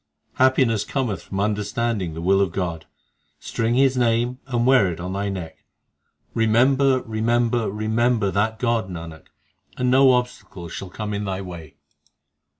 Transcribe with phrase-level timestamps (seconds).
[0.37, 2.87] Happiness cometh from understanding the will of God;
[3.39, 5.63] String His name and wear it on thy neck;
[6.33, 9.27] Remember, remember, remember that God, Nanak,
[9.77, 11.75] and no obstacle shall come in thy way.